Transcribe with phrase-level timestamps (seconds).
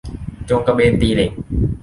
[0.45, 1.31] โจงกระเบนตีเหล็ก